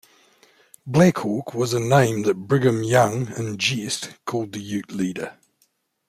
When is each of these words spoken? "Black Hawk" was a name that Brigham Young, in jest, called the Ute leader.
"Black 0.87 1.19
Hawk" 1.19 1.53
was 1.53 1.73
a 1.75 1.79
name 1.79 2.23
that 2.23 2.47
Brigham 2.47 2.81
Young, 2.83 3.27
in 3.37 3.57
jest, 3.59 4.09
called 4.25 4.51
the 4.51 4.59
Ute 4.59 4.91
leader. 4.91 5.37